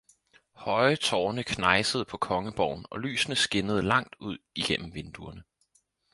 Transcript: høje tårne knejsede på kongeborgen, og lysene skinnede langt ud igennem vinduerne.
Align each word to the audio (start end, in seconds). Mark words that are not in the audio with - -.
høje 0.53 0.95
tårne 0.95 1.43
knejsede 1.43 2.05
på 2.05 2.17
kongeborgen, 2.17 2.85
og 2.91 2.99
lysene 2.99 3.35
skinnede 3.35 3.81
langt 3.81 4.15
ud 4.19 4.37
igennem 4.55 4.93
vinduerne. 4.93 5.43